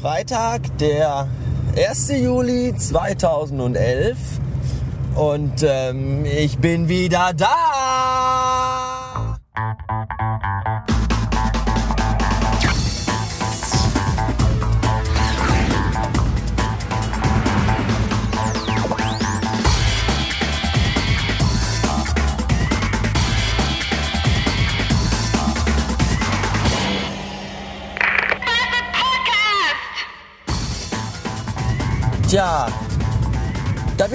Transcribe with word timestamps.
Freitag, 0.00 0.76
der 0.78 1.26
1. 1.76 2.12
Juli 2.20 2.74
2011 2.76 4.16
und 5.14 5.62
ähm, 5.62 6.24
ich 6.24 6.58
bin 6.58 6.88
wieder 6.88 7.32
da. 7.34 7.46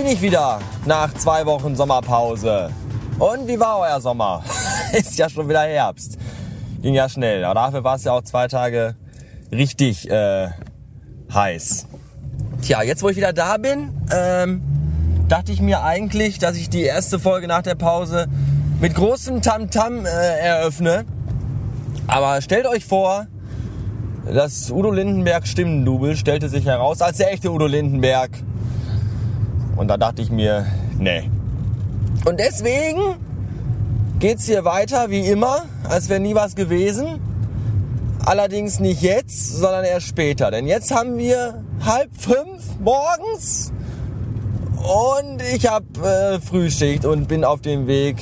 Bin 0.02 0.14
ich 0.14 0.22
wieder 0.24 0.60
nach 0.86 1.14
zwei 1.14 1.46
Wochen 1.46 1.76
Sommerpause. 1.76 2.72
Und 3.20 3.48
wie 3.48 3.60
war 3.60 3.78
euer 3.78 4.02
Sommer? 4.02 4.44
Ist 4.94 5.16
ja 5.20 5.30
schon 5.30 5.48
wieder 5.48 5.62
Herbst. 5.62 6.18
Ging 6.82 6.96
ja 6.96 7.08
schnell. 7.08 7.46
Aber 7.46 7.54
dafür 7.54 7.84
war 7.84 7.98
es 7.98 8.04
ja 8.04 8.14
auch 8.14 8.24
zwei 8.24 8.48
Tage 8.48 8.96
richtig 9.52 10.10
äh, 10.10 10.48
heiß. 11.32 11.86
Tja, 12.64 12.82
jetzt 12.82 13.04
wo 13.04 13.10
ich 13.10 13.16
wieder 13.16 13.32
da 13.32 13.58
bin, 13.58 13.92
ähm, 14.12 14.64
dachte 15.30 15.52
ich 15.52 15.62
mir 15.62 15.84
eigentlich, 15.84 16.40
dass 16.40 16.58
ich 16.58 16.72
die 16.72 16.82
erste 16.82 17.20
Folge 17.20 17.48
nach 17.48 17.62
der 17.62 17.76
Pause 17.76 18.28
mit 18.80 18.96
großem 18.96 19.44
Tamtam 19.44 20.00
-Tam, 20.00 20.06
äh, 20.08 20.40
eröffne. 20.40 21.06
Aber 22.08 22.42
stellt 22.42 22.66
euch 22.66 22.86
vor, 22.86 23.28
das 24.26 24.72
Udo 24.72 24.90
Lindenberg 24.90 25.46
Stimmendubel 25.46 26.16
stellte 26.16 26.50
sich 26.50 26.66
heraus 26.66 27.02
als 27.04 27.18
der 27.18 27.32
echte 27.32 27.52
Udo 27.52 27.68
Lindenberg. 27.68 28.32
Und 29.82 29.88
da 29.88 29.98
dachte 29.98 30.22
ich 30.22 30.30
mir, 30.30 30.68
nee. 31.00 31.28
Und 32.26 32.40
deswegen 32.40 33.16
geht's 34.20 34.46
hier 34.46 34.64
weiter 34.64 35.10
wie 35.10 35.28
immer, 35.28 35.64
als 35.90 36.08
wäre 36.08 36.20
nie 36.20 36.36
was 36.36 36.56
gewesen. 36.56 37.20
Allerdings 38.24 38.80
nicht 38.80 39.02
jetzt, 39.02 39.58
sondern 39.58 39.84
erst 39.84 40.06
später. 40.06 40.52
Denn 40.52 40.68
jetzt 40.68 40.94
haben 40.94 41.18
wir 41.18 41.64
halb 41.84 42.12
fünf 42.16 42.62
morgens 42.80 43.74
und 44.78 45.42
ich 45.52 45.68
habe 45.68 45.86
äh, 46.08 46.40
Frühschicht 46.40 47.04
und 47.04 47.28
bin 47.28 47.44
auf 47.44 47.62
dem 47.62 47.88
Weg 47.88 48.18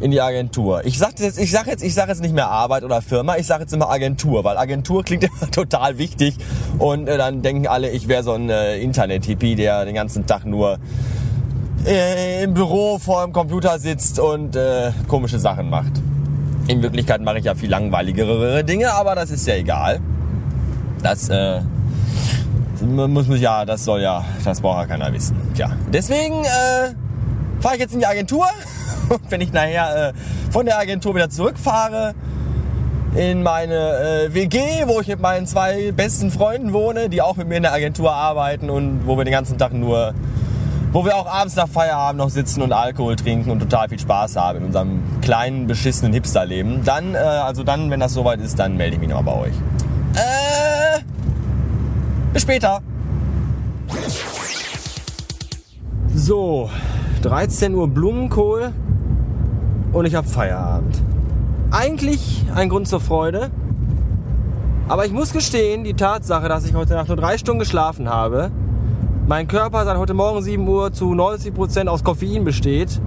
in 0.00 0.10
die 0.10 0.20
Agentur. 0.20 0.84
Ich 0.84 0.98
sage 0.98 1.14
jetzt, 1.18 1.38
ich 1.38 1.50
sage 1.50 1.70
jetzt, 1.70 1.82
ich 1.82 1.94
sage 1.94 2.10
jetzt 2.10 2.22
nicht 2.22 2.34
mehr 2.34 2.48
Arbeit 2.48 2.84
oder 2.84 3.02
Firma, 3.02 3.36
ich 3.36 3.46
sage 3.46 3.62
jetzt 3.62 3.72
immer 3.72 3.90
Agentur, 3.90 4.44
weil 4.44 4.56
Agentur 4.56 5.04
klingt 5.04 5.24
immer 5.40 5.50
total 5.50 5.98
wichtig 5.98 6.36
und 6.78 7.08
äh, 7.08 7.18
dann 7.18 7.42
denken 7.42 7.66
alle, 7.66 7.90
ich 7.90 8.08
wäre 8.08 8.22
so 8.22 8.32
ein 8.32 8.48
äh, 8.50 8.78
Internet-Hippie, 8.78 9.54
der 9.54 9.84
den 9.84 9.94
ganzen 9.94 10.26
Tag 10.26 10.46
nur 10.46 10.78
äh, 11.86 12.44
im 12.44 12.54
Büro 12.54 12.98
vor 12.98 13.24
dem 13.24 13.32
Computer 13.32 13.78
sitzt 13.78 14.18
und 14.18 14.56
äh, 14.56 14.92
komische 15.08 15.38
Sachen 15.38 15.70
macht. 15.70 15.92
In 16.68 16.82
Wirklichkeit 16.82 17.20
mache 17.20 17.38
ich 17.38 17.44
ja 17.44 17.54
viel 17.54 17.70
langweiligere 17.70 18.62
Dinge, 18.64 18.92
aber 18.92 19.14
das 19.14 19.30
ist 19.30 19.46
ja 19.46 19.54
egal. 19.54 20.00
Das 21.02 21.28
äh, 21.28 21.60
muss 22.82 23.28
man 23.28 23.40
ja, 23.40 23.64
das 23.64 23.84
soll 23.84 24.02
ja, 24.02 24.24
das 24.44 24.60
braucht 24.60 24.78
ja 24.78 24.86
keiner 24.86 25.12
wissen. 25.12 25.36
Tja, 25.54 25.72
deswegen 25.92 26.44
äh, 26.44 26.94
fahre 27.60 27.74
ich 27.74 27.80
jetzt 27.80 27.94
in 27.94 28.00
die 28.00 28.06
Agentur 28.06 28.46
wenn 29.28 29.40
ich 29.40 29.52
nachher 29.52 30.08
äh, 30.08 30.12
von 30.50 30.66
der 30.66 30.78
Agentur 30.78 31.14
wieder 31.14 31.30
zurückfahre 31.30 32.14
in 33.14 33.42
meine 33.42 34.28
äh, 34.28 34.34
WG, 34.34 34.60
wo 34.86 35.00
ich 35.00 35.08
mit 35.08 35.20
meinen 35.20 35.46
zwei 35.46 35.90
besten 35.90 36.30
Freunden 36.30 36.72
wohne, 36.72 37.08
die 37.08 37.22
auch 37.22 37.36
mit 37.36 37.48
mir 37.48 37.56
in 37.56 37.64
der 37.64 37.72
Agentur 37.72 38.12
arbeiten 38.12 38.70
und 38.70 39.06
wo 39.06 39.16
wir 39.16 39.24
den 39.24 39.32
ganzen 39.32 39.58
Tag 39.58 39.72
nur, 39.72 40.14
wo 40.92 41.04
wir 41.04 41.16
auch 41.16 41.26
abends 41.26 41.56
nach 41.56 41.68
Feierabend 41.68 42.18
noch 42.18 42.30
sitzen 42.30 42.62
und 42.62 42.72
Alkohol 42.72 43.16
trinken 43.16 43.50
und 43.50 43.58
total 43.58 43.88
viel 43.88 43.98
Spaß 43.98 44.36
haben 44.36 44.58
in 44.58 44.64
unserem 44.66 45.02
kleinen, 45.22 45.66
beschissenen 45.66 46.12
Hipsterleben. 46.12 46.84
Dann, 46.84 47.16
äh, 47.16 47.18
also 47.18 47.64
dann, 47.64 47.90
wenn 47.90 47.98
das 47.98 48.14
soweit 48.14 48.40
ist, 48.40 48.58
dann 48.60 48.76
melde 48.76 48.94
ich 48.94 49.00
mich 49.00 49.08
nochmal 49.08 49.34
bei 49.34 49.40
euch. 49.48 49.54
Äh, 50.14 51.00
bis 52.32 52.42
später. 52.42 52.80
So, 56.14 56.70
13 57.22 57.74
Uhr 57.74 57.88
Blumenkohl 57.88 58.72
und 59.92 60.06
ich 60.06 60.14
habe 60.14 60.26
Feierabend. 60.26 61.00
Eigentlich 61.70 62.44
ein 62.54 62.68
Grund 62.68 62.88
zur 62.88 63.00
Freude, 63.00 63.50
aber 64.88 65.04
ich 65.04 65.12
muss 65.12 65.32
gestehen, 65.32 65.84
die 65.84 65.94
Tatsache, 65.94 66.48
dass 66.48 66.64
ich 66.64 66.74
heute 66.74 66.94
Nacht 66.94 67.08
nur 67.08 67.16
drei 67.16 67.36
Stunden 67.36 67.60
geschlafen 67.60 68.08
habe, 68.08 68.50
mein 69.26 69.46
Körper 69.46 69.84
seit 69.84 69.98
heute 69.98 70.14
Morgen 70.14 70.42
7 70.42 70.66
Uhr 70.66 70.92
zu 70.92 71.14
90 71.14 71.54
Prozent 71.54 71.88
aus 71.88 72.02
Koffein 72.02 72.42
besteht. 72.42 73.00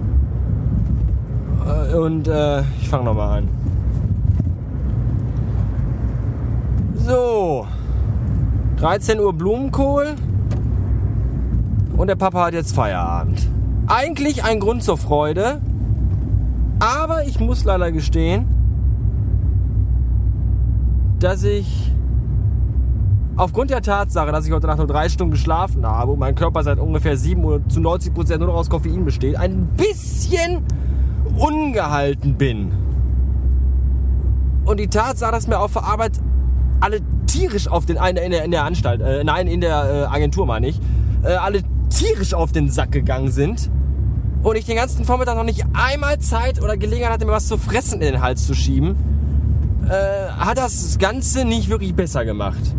Äh, 1.66 1.96
und 1.96 2.28
äh, 2.28 2.60
ich 2.80 2.88
fange 2.88 3.04
nochmal 3.04 3.38
an. 3.38 3.48
So, 6.96 7.66
13 8.78 9.18
Uhr 9.20 9.32
Blumenkohl 9.32 10.14
und 11.96 12.06
der 12.06 12.16
Papa 12.16 12.46
hat 12.46 12.54
jetzt 12.54 12.74
Feierabend. 12.74 13.46
Eigentlich 13.86 14.44
ein 14.44 14.60
Grund 14.60 14.82
zur 14.82 14.96
Freude, 14.96 15.60
aber 16.78 17.26
ich 17.26 17.38
muss 17.38 17.64
leider 17.64 17.92
gestehen, 17.92 18.46
dass 21.18 21.44
ich 21.44 21.92
aufgrund 23.36 23.70
der 23.70 23.82
Tatsache, 23.82 24.32
dass 24.32 24.46
ich 24.46 24.52
heute 24.52 24.66
Nacht 24.66 24.78
nur 24.78 24.86
drei 24.86 25.08
Stunden 25.10 25.32
geschlafen 25.32 25.86
habe 25.86 26.12
und 26.12 26.18
mein 26.18 26.34
Körper 26.34 26.62
seit 26.62 26.78
ungefähr 26.78 27.16
7 27.16 27.44
Uhr 27.44 27.60
zu 27.68 27.80
90 27.80 28.14
Prozent 28.14 28.40
nur 28.40 28.48
noch 28.48 28.56
aus 28.56 28.70
Koffein 28.70 29.04
besteht, 29.04 29.36
ein 29.36 29.68
bisschen 29.76 30.64
ungehalten 31.36 32.36
bin. 32.36 32.72
Und 34.64 34.80
die 34.80 34.88
Tatsache, 34.88 35.32
dass 35.32 35.46
mir 35.46 35.58
auf 35.58 35.74
der 35.74 35.84
Arbeit 35.84 36.12
alle 36.80 37.00
tierisch 37.26 37.68
auf 37.68 37.84
den, 37.84 37.96
in 37.96 38.30
der, 38.30 38.44
in 38.44 38.50
der 38.50 38.64
Anstalt, 38.64 39.02
äh, 39.02 39.24
nein, 39.24 39.46
in 39.46 39.60
der 39.60 40.08
äh, 40.10 40.14
Agentur 40.14 40.46
meine 40.46 40.68
ich, 40.68 40.80
äh, 41.22 41.34
alle 41.34 41.62
tierisch 41.94 42.34
auf 42.34 42.52
den 42.52 42.68
Sack 42.68 42.92
gegangen 42.92 43.30
sind 43.30 43.70
und 44.42 44.56
ich 44.56 44.66
den 44.66 44.76
ganzen 44.76 45.04
Vormittag 45.04 45.36
noch 45.36 45.44
nicht 45.44 45.64
einmal 45.72 46.18
Zeit 46.18 46.60
oder 46.60 46.76
Gelegenheit 46.76 47.12
hatte, 47.12 47.24
mir 47.24 47.32
was 47.32 47.46
zu 47.46 47.56
fressen 47.56 47.94
in 48.02 48.12
den 48.12 48.20
Hals 48.20 48.46
zu 48.46 48.54
schieben, 48.54 48.96
äh, 49.88 50.30
hat 50.32 50.58
das 50.58 50.98
Ganze 50.98 51.44
nicht 51.44 51.68
wirklich 51.68 51.94
besser 51.94 52.24
gemacht. 52.24 52.74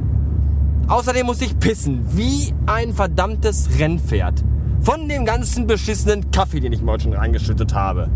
Außerdem 0.88 1.26
musste 1.26 1.46
ich 1.46 1.58
pissen, 1.58 2.06
wie 2.12 2.54
ein 2.68 2.94
verdammtes 2.94 3.80
Rennpferd. 3.80 4.44
Von 4.82 5.10
dem 5.10 5.26
ganzen 5.26 5.66
beschissenen 5.66 6.30
Kaffee, 6.30 6.60
den 6.60 6.74
ich 6.74 6.82
mir 6.82 6.92
heute 6.92 7.06
schon 7.06 7.14
reingeschüttet 7.14 7.74
habe. 7.74 8.10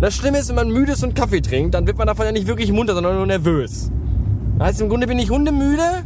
Das 0.00 0.14
Schlimme 0.14 0.38
ist, 0.38 0.48
wenn 0.48 0.56
man 0.56 0.70
müde 0.70 0.92
ist 0.92 1.02
und 1.04 1.14
Kaffee 1.14 1.40
trinkt, 1.40 1.74
dann 1.74 1.86
wird 1.86 1.96
man 1.96 2.06
davon 2.06 2.26
ja 2.26 2.32
nicht 2.32 2.46
wirklich 2.46 2.70
munter, 2.72 2.94
sondern 2.94 3.16
nur 3.16 3.26
nervös. 3.26 3.90
Das 4.58 4.68
heißt, 4.68 4.80
im 4.82 4.88
Grunde 4.88 5.06
bin 5.06 5.18
ich 5.18 5.30
hundemüde, 5.30 6.04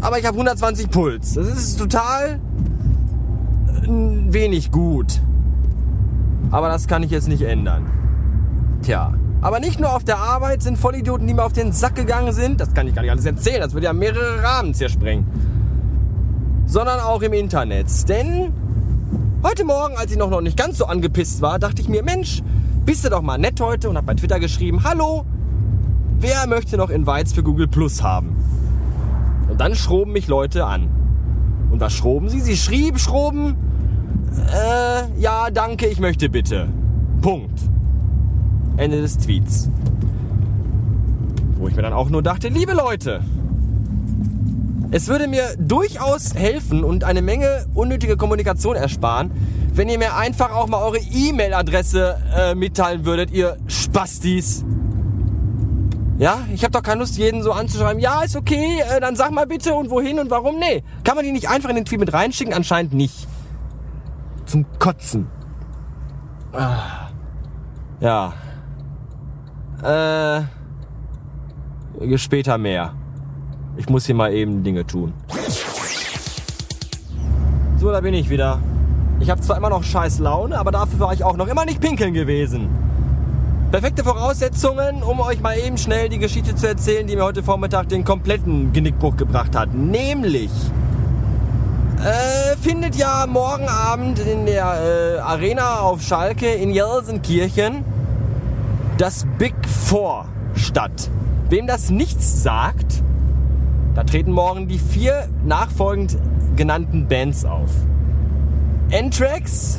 aber 0.00 0.18
ich 0.18 0.26
habe 0.26 0.34
120 0.34 0.90
Puls. 0.90 1.34
Das 1.34 1.46
ist 1.46 1.78
total 1.78 2.40
wenig 3.86 4.70
gut. 4.70 5.20
Aber 6.50 6.68
das 6.68 6.86
kann 6.86 7.02
ich 7.02 7.10
jetzt 7.10 7.28
nicht 7.28 7.42
ändern. 7.42 7.86
Tja. 8.82 9.14
Aber 9.40 9.58
nicht 9.58 9.80
nur 9.80 9.94
auf 9.94 10.04
der 10.04 10.18
Arbeit 10.18 10.62
sind 10.62 10.78
Vollidioten, 10.78 11.26
die 11.26 11.34
mir 11.34 11.44
auf 11.44 11.52
den 11.52 11.72
Sack 11.72 11.96
gegangen 11.96 12.32
sind. 12.32 12.60
Das 12.60 12.74
kann 12.74 12.86
ich 12.86 12.94
gar 12.94 13.02
nicht 13.02 13.10
alles 13.10 13.26
erzählen. 13.26 13.60
Das 13.60 13.72
würde 13.72 13.86
ja 13.86 13.92
mehrere 13.92 14.42
Rahmen 14.42 14.72
zersprengen. 14.72 15.26
Sondern 16.66 17.00
auch 17.00 17.22
im 17.22 17.32
Internet. 17.32 18.08
Denn 18.08 18.52
heute 19.42 19.64
Morgen, 19.64 19.96
als 19.96 20.12
ich 20.12 20.18
noch 20.18 20.40
nicht 20.40 20.56
ganz 20.56 20.78
so 20.78 20.86
angepisst 20.86 21.42
war, 21.42 21.58
dachte 21.58 21.82
ich 21.82 21.88
mir, 21.88 22.04
Mensch, 22.04 22.42
bist 22.84 23.04
du 23.04 23.10
doch 23.10 23.22
mal 23.22 23.38
nett 23.38 23.60
heute 23.60 23.88
und 23.88 23.96
habe 23.96 24.06
bei 24.06 24.14
Twitter 24.14 24.38
geschrieben, 24.38 24.84
hallo, 24.84 25.24
wer 26.18 26.46
möchte 26.46 26.76
noch 26.76 26.90
Invites 26.90 27.32
für 27.32 27.42
Google 27.42 27.66
Plus 27.66 28.02
haben? 28.02 28.36
Und 29.50 29.60
dann 29.60 29.74
schroben 29.74 30.12
mich 30.12 30.28
Leute 30.28 30.66
an. 30.66 30.88
Und 31.70 31.80
was 31.80 31.92
schroben 31.92 32.28
sie? 32.28 32.40
Sie 32.40 32.56
schrieben, 32.56 32.98
schroben, 32.98 33.56
äh, 34.38 35.20
ja, 35.20 35.50
danke, 35.50 35.86
ich 35.86 36.00
möchte 36.00 36.28
bitte. 36.28 36.68
Punkt. 37.20 37.58
Ende 38.76 39.00
des 39.00 39.18
Tweets. 39.18 39.68
Wo 41.56 41.68
ich 41.68 41.76
mir 41.76 41.82
dann 41.82 41.92
auch 41.92 42.10
nur 42.10 42.22
dachte, 42.22 42.48
liebe 42.48 42.72
Leute, 42.72 43.20
es 44.90 45.08
würde 45.08 45.28
mir 45.28 45.44
durchaus 45.58 46.34
helfen 46.34 46.84
und 46.84 47.04
eine 47.04 47.22
Menge 47.22 47.66
unnötige 47.74 48.16
Kommunikation 48.16 48.76
ersparen, 48.76 49.30
wenn 49.74 49.88
ihr 49.88 49.98
mir 49.98 50.16
einfach 50.16 50.52
auch 50.52 50.66
mal 50.66 50.82
eure 50.82 50.98
E-Mail-Adresse 50.98 52.18
äh, 52.36 52.54
mitteilen 52.54 53.04
würdet, 53.04 53.30
ihr 53.30 53.56
Spastis. 53.68 54.64
Ja, 56.18 56.40
ich 56.52 56.62
habe 56.62 56.72
doch 56.72 56.82
keine 56.82 57.00
Lust, 57.00 57.16
jeden 57.16 57.42
so 57.42 57.52
anzuschreiben. 57.52 58.00
Ja, 58.00 58.22
ist 58.22 58.36
okay, 58.36 58.82
äh, 58.94 59.00
dann 59.00 59.16
sag 59.16 59.30
mal 59.30 59.46
bitte 59.46 59.74
und 59.74 59.90
wohin 59.90 60.18
und 60.18 60.30
warum. 60.30 60.58
Nee, 60.58 60.82
kann 61.04 61.16
man 61.16 61.24
die 61.24 61.32
nicht 61.32 61.48
einfach 61.48 61.70
in 61.70 61.76
den 61.76 61.84
Tweet 61.84 62.00
mit 62.00 62.12
reinschicken? 62.12 62.52
Anscheinend 62.52 62.92
nicht 62.92 63.26
zum 64.52 64.66
Kotzen. 64.78 65.26
Ah. 66.52 67.08
Ja. 68.00 68.34
Äh. 69.82 70.42
Später 72.18 72.58
mehr. 72.58 72.92
Ich 73.78 73.88
muss 73.88 74.04
hier 74.04 74.14
mal 74.14 74.30
eben 74.34 74.62
Dinge 74.62 74.86
tun. 74.86 75.14
So, 77.78 77.90
da 77.90 78.02
bin 78.02 78.12
ich 78.12 78.28
wieder. 78.28 78.58
Ich 79.20 79.30
habe 79.30 79.40
zwar 79.40 79.56
immer 79.56 79.70
noch 79.70 79.82
scheiß 79.82 80.18
Laune, 80.18 80.58
aber 80.58 80.70
dafür 80.70 81.00
war 81.00 81.14
ich 81.14 81.24
auch 81.24 81.38
noch 81.38 81.46
immer 81.46 81.64
nicht 81.64 81.80
pinkeln 81.80 82.12
gewesen. 82.12 82.68
Perfekte 83.70 84.04
Voraussetzungen, 84.04 85.02
um 85.02 85.20
euch 85.20 85.40
mal 85.40 85.56
eben 85.56 85.78
schnell 85.78 86.10
die 86.10 86.18
Geschichte 86.18 86.54
zu 86.54 86.68
erzählen, 86.68 87.06
die 87.06 87.16
mir 87.16 87.24
heute 87.24 87.42
Vormittag 87.42 87.88
den 87.88 88.04
kompletten 88.04 88.74
Genickbruch 88.74 89.16
gebracht 89.16 89.56
hat. 89.56 89.72
Nämlich 89.72 90.50
äh, 92.04 92.56
findet 92.56 92.96
ja 92.96 93.26
morgen 93.28 93.68
Abend 93.68 94.18
in 94.18 94.46
der 94.46 95.16
äh, 95.16 95.18
Arena 95.18 95.80
auf 95.80 96.02
Schalke 96.02 96.52
in 96.52 96.70
Jelsenkirchen 96.70 97.84
das 98.98 99.26
Big 99.38 99.54
Four 99.68 100.26
statt. 100.54 101.10
Wem 101.48 101.66
das 101.66 101.90
nichts 101.90 102.42
sagt, 102.42 103.02
da 103.94 104.04
treten 104.04 104.32
morgen 104.32 104.68
die 104.68 104.78
vier 104.78 105.28
nachfolgend 105.44 106.18
genannten 106.56 107.08
Bands 107.08 107.44
auf. 107.44 107.70
Anthrax, 108.92 109.78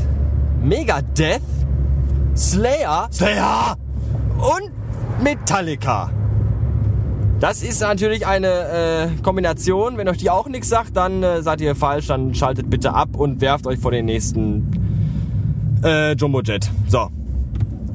Megadeth, 0.61 1.41
Slayer, 2.35 3.09
Slayer 3.11 3.75
und 4.37 5.23
Metallica. 5.23 6.09
Das 7.43 7.61
ist 7.61 7.81
natürlich 7.81 8.25
eine 8.25 8.47
äh, 9.17 9.21
Kombination. 9.21 9.97
Wenn 9.97 10.07
euch 10.07 10.15
die 10.15 10.29
auch 10.29 10.47
nichts 10.47 10.69
sagt, 10.69 10.95
dann 10.95 11.23
äh, 11.23 11.41
seid 11.41 11.59
ihr 11.59 11.75
falsch. 11.75 12.07
Dann 12.07 12.33
schaltet 12.33 12.69
bitte 12.69 12.93
ab 12.93 13.17
und 13.17 13.41
werft 13.41 13.67
euch 13.67 13.79
vor 13.79 13.91
den 13.91 14.05
nächsten 14.05 14.71
äh, 15.83 16.13
Jumbojet. 16.13 16.71
So. 16.87 17.09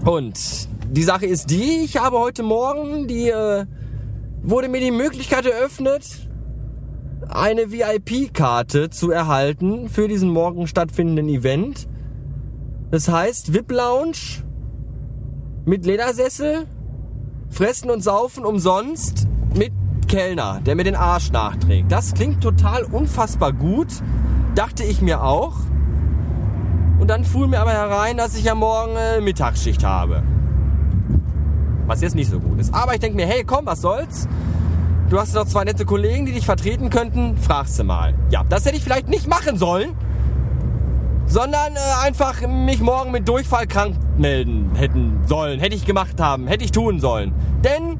Und 0.05 0.69
die 0.91 1.03
Sache 1.03 1.25
ist 1.25 1.49
die, 1.49 1.81
ich 1.83 1.97
habe 1.97 2.19
heute 2.19 2.43
Morgen 2.43 3.09
die 3.09 3.31
äh, 3.31 3.65
wurde 4.43 4.69
mir 4.69 4.83
die 4.83 4.91
Möglichkeit 4.91 5.47
eröffnet, 5.47 6.29
eine 7.31 7.73
VIP-Karte 7.73 8.91
zu 8.91 9.11
erhalten 9.11 9.89
für 9.89 10.09
diesen 10.09 10.29
morgen 10.29 10.67
stattfindenden 10.67 11.31
Event. 11.31 11.89
Das 12.91 13.09
heißt 13.09 13.55
VIP 13.55 13.73
Lounge 13.73 14.45
mit 15.65 15.87
Ledersessel, 15.87 16.67
Fressen 17.49 17.89
und 17.89 18.03
Saufen 18.03 18.45
umsonst 18.45 19.27
mit 19.59 19.73
Kellner, 20.07 20.61
der 20.65 20.77
mir 20.77 20.85
den 20.85 20.95
Arsch 20.95 21.33
nachträgt. 21.33 21.91
Das 21.93 22.15
klingt 22.15 22.43
total 22.43 22.85
unfassbar 22.85 23.53
gut, 23.53 23.89
dachte 24.55 24.85
ich 24.85 25.03
mir 25.03 25.23
auch. 25.23 25.57
Und 26.99 27.09
dann 27.09 27.25
fuhr 27.25 27.47
mir 27.47 27.61
aber 27.61 27.73
herein, 27.73 28.17
dass 28.17 28.37
ich 28.37 28.45
ja 28.45 28.55
morgen 28.55 28.97
äh, 28.97 29.21
Mittagsschicht 29.21 29.85
habe. 29.85 30.23
Was 31.87 32.01
jetzt 32.01 32.15
nicht 32.15 32.31
so 32.31 32.41
gut 32.41 32.59
ist. 32.59 32.75
Aber 32.75 32.95
ich 32.95 33.01
denke 33.01 33.17
mir, 33.17 33.27
hey, 33.27 33.45
komm, 33.45 33.67
was 33.67 33.81
soll's? 33.81 34.29
Du 35.09 35.19
hast 35.19 35.35
noch 35.35 35.47
zwei 35.47 35.65
nette 35.65 35.85
Kollegen, 35.85 36.27
die 36.27 36.33
dich 36.33 36.45
vertreten 36.45 36.91
könnten. 36.91 37.37
Fragst 37.37 37.79
du 37.79 37.85
mal. 37.85 38.15
Ja, 38.31 38.45
das 38.49 38.67
hätte 38.67 38.77
ich 38.77 38.83
vielleicht 38.83 39.09
nicht 39.09 39.27
machen 39.27 39.57
sollen, 39.57 39.95
sondern 41.27 41.75
äh, 41.75 42.07
einfach 42.07 42.47
mich 42.47 42.81
morgen 42.81 43.11
mit 43.11 43.29
Durchfall 43.29 43.67
krank 43.67 43.95
melden 44.19 44.73
hätten 44.75 45.21
sollen. 45.27 45.61
Hätte 45.61 45.77
ich 45.77 45.87
gemacht 45.87 46.21
haben, 46.21 46.47
hätte 46.47 46.65
ich 46.65 46.73
tun 46.73 47.01
sollen. 47.01 47.33
Denn 47.65 47.99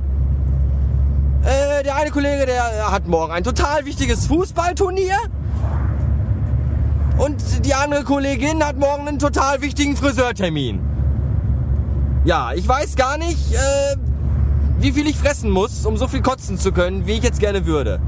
äh, 1.45 1.83
der 1.83 1.97
eine 1.97 2.11
Kollege, 2.11 2.47
der 2.47 2.91
hat 2.91 3.07
morgen 3.07 3.33
ein 3.33 3.45
total 3.45 3.85
wichtiges 3.85 4.27
Fußballturnier. 4.27 5.17
Und 7.19 7.65
die 7.65 7.75
andere 7.75 8.05
Kollegin 8.05 8.65
hat 8.65 8.79
morgen 8.79 9.09
einen 9.09 9.19
total 9.19 9.61
wichtigen 9.61 9.97
Friseurtermin. 9.97 10.81
Ja, 12.25 12.53
ich 12.53 12.67
weiß 12.67 12.95
gar 12.97 13.19
nicht, 13.19 13.55
äh, 13.55 13.97
wie 14.79 14.93
viel 14.93 15.07
ich 15.09 15.17
fressen 15.17 15.51
muss, 15.51 15.85
um 15.85 15.97
so 15.97 16.07
viel 16.07 16.23
kotzen 16.23 16.59
zu 16.59 16.73
können, 16.73 17.07
wie 17.07 17.13
ich 17.13 17.23
jetzt 17.23 17.41
gerne 17.41 17.67
würde. 17.67 18.01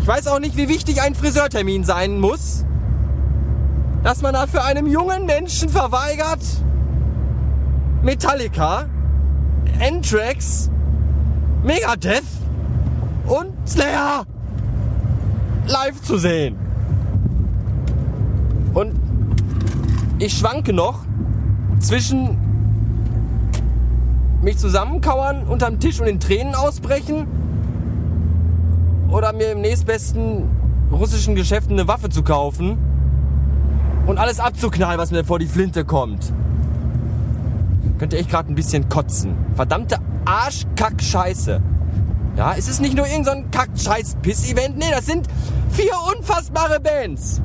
Ich 0.00 0.06
weiß 0.06 0.26
auch 0.28 0.40
nicht, 0.40 0.56
wie 0.56 0.68
wichtig 0.68 1.02
ein 1.02 1.14
Friseurtermin 1.14 1.84
sein 1.84 2.18
muss, 2.18 2.64
dass 4.02 4.22
man 4.22 4.34
dafür 4.34 4.64
einem 4.64 4.86
jungen 4.86 5.26
Menschen 5.26 5.68
verweigert, 5.68 6.40
Metallica, 8.02 8.86
Anthrax, 9.80 10.70
Megadeth 11.66 12.22
und 13.26 13.68
Slayer 13.68 14.24
live 15.66 16.00
zu 16.00 16.16
sehen. 16.16 16.56
Und 18.72 18.92
ich 20.20 20.38
schwanke 20.38 20.72
noch 20.72 21.00
zwischen 21.80 22.38
mich 24.42 24.58
zusammenkauern 24.58 25.42
unterm 25.48 25.80
Tisch 25.80 26.00
und 26.00 26.06
in 26.06 26.20
Tränen 26.20 26.54
ausbrechen 26.54 27.26
oder 29.08 29.32
mir 29.32 29.50
im 29.50 29.60
nächstbesten 29.60 30.44
russischen 30.92 31.34
Geschäft 31.34 31.68
eine 31.72 31.88
Waffe 31.88 32.10
zu 32.10 32.22
kaufen 32.22 32.78
und 34.06 34.18
alles 34.18 34.38
abzuknallen, 34.38 35.00
was 35.00 35.10
mir 35.10 35.24
vor 35.24 35.40
die 35.40 35.48
Flinte 35.48 35.84
kommt. 35.84 36.32
Könnte 37.98 38.18
echt 38.18 38.30
gerade 38.30 38.52
ein 38.52 38.54
bisschen 38.54 38.88
kotzen. 38.88 39.34
Verdammte 39.56 39.98
Arschkack-Scheiße. 40.26 41.62
Ja, 42.36 42.54
es 42.56 42.68
ist 42.68 42.80
nicht 42.80 42.94
nur 42.94 43.06
irgendein 43.06 43.44
so 43.44 43.58
Kack-Scheiß-Piss-Event. 43.58 44.76
Nee, 44.76 44.90
das 44.90 45.06
sind 45.06 45.26
vier 45.70 45.92
unfassbare 46.14 46.80
Bands. 46.80 47.40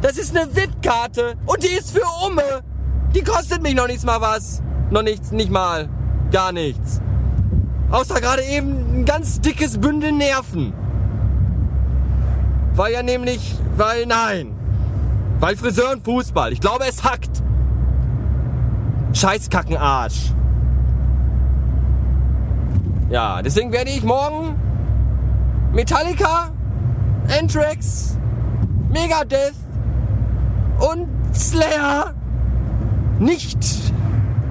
Das 0.00 0.16
ist 0.16 0.34
eine 0.34 0.54
VIP-Karte 0.54 1.34
und 1.46 1.62
die 1.62 1.68
ist 1.68 1.90
für 1.90 2.04
Umme. 2.26 2.62
Die 3.14 3.22
kostet 3.22 3.62
mich 3.62 3.74
noch 3.74 3.86
nichts 3.86 4.04
mal 4.04 4.20
was. 4.20 4.62
Noch 4.90 5.02
nichts, 5.02 5.32
nicht 5.32 5.50
mal. 5.50 5.88
Gar 6.30 6.52
nichts. 6.52 7.00
Außer 7.90 8.20
gerade 8.20 8.42
eben 8.42 9.00
ein 9.00 9.04
ganz 9.04 9.40
dickes 9.40 9.78
Bündel 9.78 10.12
Nerven. 10.12 10.72
Weil 12.74 12.94
ja 12.94 13.02
nämlich, 13.02 13.54
weil 13.76 14.06
nein. 14.06 14.54
Weil 15.40 15.56
Friseur 15.56 15.92
und 15.92 16.04
Fußball. 16.04 16.52
Ich 16.52 16.60
glaube, 16.60 16.86
es 16.88 17.04
hackt. 17.04 17.42
Scheißkackenarsch. 19.12 20.32
Ja, 23.12 23.42
deswegen 23.42 23.70
werde 23.72 23.90
ich 23.90 24.02
morgen 24.02 24.58
Metallica, 25.74 26.50
Anthrax, 27.28 28.16
Megadeth 28.88 29.52
und 30.80 31.08
Slayer 31.34 32.14
nicht 33.18 33.58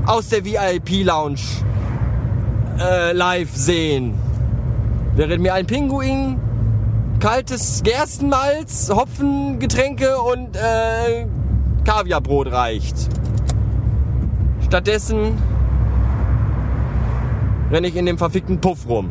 aus 0.05 0.29
der 0.29 0.45
VIP-Lounge 0.45 1.39
äh, 2.79 3.13
live 3.13 3.49
sehen. 3.51 4.13
Während 5.15 5.41
mir 5.41 5.55
ein 5.55 5.65
Pinguin, 5.65 6.39
kaltes 7.19 7.81
Gerstenmalz, 7.81 8.91
Hopfengetränke 8.93 10.19
und 10.21 10.55
äh, 10.55 11.25
Kaviarbrot 11.83 12.51
reicht. 12.51 13.09
Stattdessen 14.63 15.50
renne 17.71 17.87
ich 17.87 17.95
in 17.95 18.05
dem 18.05 18.17
verfickten 18.17 18.59
Puff 18.59 18.87
rum 18.87 19.09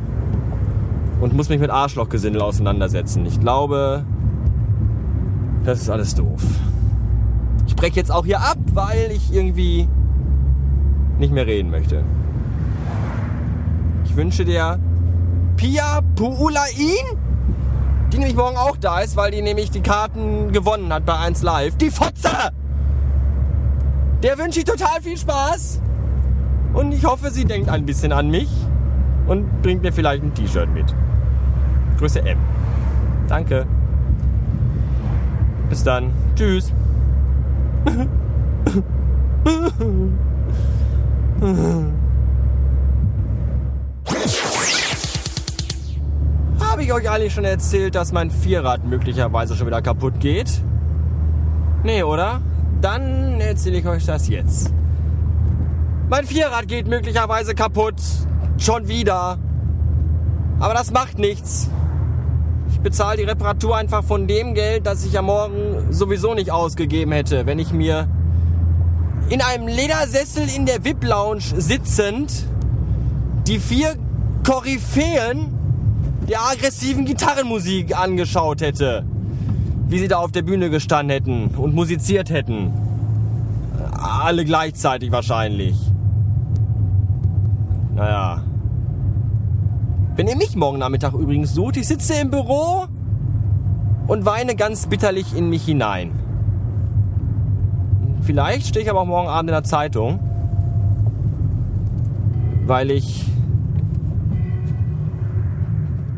und 1.21 1.35
muss 1.35 1.49
mich 1.49 1.61
mit 1.61 1.71
Arschlochgesindel 1.71 2.43
auseinandersetzen. 2.43 3.25
Ich 3.27 3.41
glaube, 3.41 4.05
das 5.65 5.81
ist 5.81 5.91
alles 5.91 6.15
doof. 6.15 6.43
Ich 7.67 7.75
breche 7.75 7.97
jetzt 7.97 8.13
auch 8.13 8.25
hier 8.25 8.41
ab, 8.41 8.59
weil 8.75 9.11
ich 9.13 9.33
irgendwie 9.33 9.89
nicht 11.19 11.33
mehr 11.33 11.47
reden 11.47 11.71
möchte. 11.71 12.03
Ich 14.05 14.17
wünsche 14.17 14.45
dir 14.45 14.79
Pia 15.57 16.01
Puulain, 16.17 17.17
die 18.13 18.19
nämlich 18.19 18.37
morgen 18.37 18.57
auch 18.57 18.77
da 18.77 19.01
ist, 19.01 19.17
weil 19.17 19.31
die 19.31 19.41
nämlich 19.41 19.71
die 19.71 19.83
Karten 19.83 20.53
gewonnen 20.53 20.93
hat 20.93 21.07
bei 21.07 21.17
1 21.17 21.43
Live. 21.43 21.77
Die 21.77 21.91
Fotze! 21.91 22.31
Der 24.23 24.37
wünsche 24.37 24.59
ich 24.61 24.65
total 24.65 25.01
viel 25.01 25.17
Spaß. 25.17 25.81
Und 26.73 26.93
ich 26.93 27.05
hoffe, 27.05 27.31
sie 27.31 27.45
denkt 27.45 27.69
ein 27.69 27.85
bisschen 27.85 28.13
an 28.13 28.31
mich 28.31 28.49
und 29.27 29.63
bringt 29.63 29.83
mir 29.83 29.93
vielleicht 29.93 30.23
ein 30.23 30.35
T-Shirt 30.35 30.73
mit. 30.73 30.95
Größe 31.99 32.21
M. 32.25 32.39
Danke. 33.29 33.67
Bis 35.69 35.85
dann. 35.85 36.11
Tschüss. 36.35 36.73
Habe 46.61 46.83
ich 46.83 46.93
euch 46.93 47.11
eigentlich 47.11 47.33
schon 47.35 47.45
erzählt, 47.45 47.95
dass 47.95 48.13
mein 48.13 48.31
Vierrad 48.31 48.85
möglicherweise 48.85 49.55
schon 49.55 49.67
wieder 49.67 49.83
kaputt 49.83 50.19
geht? 50.21 50.63
Nee, 51.83 52.03
oder? 52.03 52.41
Dann 52.81 53.41
erzähle 53.41 53.79
ich 53.79 53.87
euch 53.87 54.07
das 54.07 54.29
jetzt. 54.29 54.73
Mein 56.11 56.27
Vierrad 56.27 56.67
geht 56.67 56.89
möglicherweise 56.89 57.55
kaputt. 57.55 57.95
Schon 58.59 58.89
wieder. 58.89 59.39
Aber 60.59 60.75
das 60.75 60.91
macht 60.91 61.21
nichts. 61.21 61.71
Ich 62.73 62.81
bezahle 62.81 63.19
die 63.19 63.23
Reparatur 63.23 63.77
einfach 63.77 64.03
von 64.03 64.27
dem 64.27 64.55
Geld, 64.55 64.87
das 64.87 65.05
ich 65.05 65.13
ja 65.13 65.23
morgen 65.23 65.93
sowieso 65.93 66.35
nicht 66.35 66.51
ausgegeben 66.51 67.13
hätte, 67.13 67.47
wenn 67.47 67.61
ich 67.61 67.73
mir 67.73 68.09
in 69.29 69.41
einem 69.41 69.69
Ledersessel 69.69 70.49
in 70.49 70.67
der 70.67 70.85
VIP-Lounge 70.85 71.43
sitzend 71.59 72.45
die 73.47 73.61
vier 73.61 73.95
Koryphäen 74.45 75.55
der 76.29 76.41
aggressiven 76.43 77.05
Gitarrenmusik 77.05 77.97
angeschaut 77.97 78.63
hätte. 78.63 79.05
Wie 79.87 80.01
sie 80.01 80.09
da 80.09 80.17
auf 80.17 80.33
der 80.33 80.43
Bühne 80.43 80.71
gestanden 80.71 81.11
hätten 81.11 81.55
und 81.57 81.73
musiziert 81.73 82.31
hätten. 82.31 82.73
Alle 83.93 84.45
gleichzeitig 84.45 85.13
wahrscheinlich. 85.13 85.77
Naja. 88.01 88.43
Wenn 90.17 90.27
ihr 90.27 90.37
mich 90.37 90.57
morgen 90.57 90.79
Nachmittag 90.79 91.13
übrigens 91.13 91.53
sucht, 91.53 91.77
ich 91.77 91.87
sitze 91.87 92.15
im 92.15 92.31
Büro 92.31 92.87
und 94.07 94.25
weine 94.25 94.57
ganz 94.57 94.87
bitterlich 94.87 95.37
in 95.37 95.51
mich 95.51 95.67
hinein. 95.67 96.13
Vielleicht 98.23 98.69
stehe 98.69 98.83
ich 98.83 98.91
aber 98.91 99.03
auch 99.03 99.07
morgen 99.07 99.29
Abend 99.29 99.51
in 99.51 99.55
der 99.55 99.65
Zeitung, 99.65 100.19
weil 102.65 102.91
ich 102.91 103.27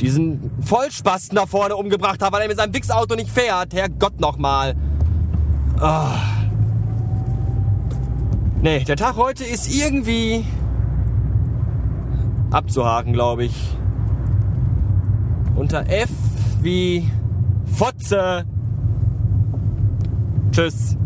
diesen 0.00 0.52
Vollspasten 0.60 1.34
da 1.34 1.46
vorne 1.46 1.74
umgebracht 1.74 2.22
habe, 2.22 2.36
weil 2.36 2.42
er 2.42 2.48
mit 2.48 2.58
seinem 2.58 2.74
Wichsauto 2.74 3.16
nicht 3.16 3.30
fährt. 3.30 3.74
Herrgott 3.74 4.20
nochmal. 4.20 4.76
Oh. 5.80 6.04
Nee, 8.60 8.84
der 8.84 8.94
Tag 8.94 9.16
heute 9.16 9.42
ist 9.42 9.68
irgendwie 9.74 10.44
abzuhaken, 12.52 13.12
glaube 13.12 13.44
ich. 13.44 13.76
Unter 15.56 15.88
F 15.88 16.10
wie 16.60 17.10
Fotze. 17.66 18.44
Tschüss. 20.50 20.96